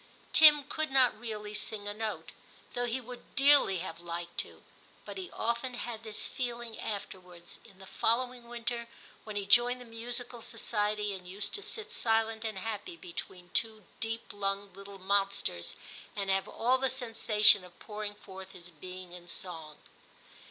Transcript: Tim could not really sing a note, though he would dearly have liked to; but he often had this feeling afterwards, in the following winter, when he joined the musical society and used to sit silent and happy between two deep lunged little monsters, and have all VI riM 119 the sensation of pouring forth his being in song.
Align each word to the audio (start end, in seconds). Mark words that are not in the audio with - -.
Tim 0.33 0.63
could 0.63 0.89
not 0.89 1.15
really 1.19 1.53
sing 1.53 1.87
a 1.87 1.93
note, 1.93 2.31
though 2.73 2.87
he 2.87 2.99
would 2.99 3.35
dearly 3.35 3.77
have 3.85 4.01
liked 4.01 4.39
to; 4.39 4.63
but 5.05 5.19
he 5.19 5.29
often 5.29 5.75
had 5.75 6.01
this 6.01 6.27
feeling 6.27 6.79
afterwards, 6.79 7.59
in 7.63 7.77
the 7.77 7.85
following 7.85 8.49
winter, 8.49 8.87
when 9.25 9.35
he 9.35 9.45
joined 9.45 9.79
the 9.79 9.85
musical 9.85 10.41
society 10.41 11.13
and 11.13 11.27
used 11.27 11.53
to 11.53 11.61
sit 11.61 11.93
silent 11.93 12.43
and 12.43 12.57
happy 12.57 12.97
between 12.97 13.51
two 13.53 13.85
deep 13.99 14.33
lunged 14.33 14.75
little 14.75 14.97
monsters, 14.97 15.75
and 16.15 16.31
have 16.31 16.47
all 16.47 16.79
VI 16.79 16.81
riM 16.81 16.81
119 16.81 16.81
the 16.81 16.89
sensation 17.15 17.63
of 17.63 17.77
pouring 17.77 18.15
forth 18.15 18.53
his 18.53 18.71
being 18.71 19.11
in 19.11 19.27
song. 19.27 19.77